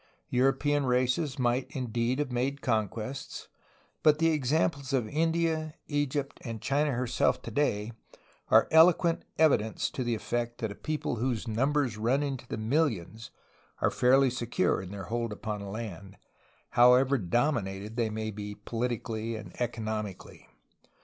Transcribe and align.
European 0.31 0.87
races 0.87 1.37
might 1.37 1.67
indeed 1.75 2.17
have 2.17 2.31
made 2.31 2.61
conquests, 2.63 3.49
but 4.01 4.17
the 4.17 4.31
examples 4.31 4.93
of 4.93 5.07
India, 5.07 5.75
Egypt, 5.87 6.39
and 6.43 6.59
China 6.59 6.91
herself 6.93 7.39
today 7.43 7.91
are 8.49 8.67
eloquent 8.71 9.23
evidence 9.37 9.91
to 9.91 10.03
the 10.03 10.15
effect 10.15 10.57
that 10.57 10.71
a 10.71 10.73
people 10.73 11.17
whose 11.17 11.47
num 11.47 11.71
bers 11.71 11.97
run 11.97 12.23
into 12.23 12.47
the 12.47 12.57
millions 12.57 13.29
are 13.79 13.91
fairly 13.91 14.31
secure 14.31 14.81
in 14.81 14.89
their 14.89 15.03
hold 15.03 15.31
upon 15.31 15.61
a 15.61 15.69
land, 15.69 16.17
however 16.71 17.19
dominated 17.19 17.95
they 17.95 18.09
may 18.09 18.31
be 18.31 18.55
politically 18.55 19.35
and 19.35 19.51
economically. 19.61 20.47